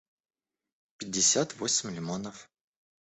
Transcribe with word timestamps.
пятьдесят 0.97 1.53
восемь 1.59 1.91
лимонов 1.95 2.49